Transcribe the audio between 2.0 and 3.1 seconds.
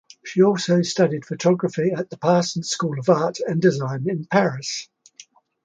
the Parsons School of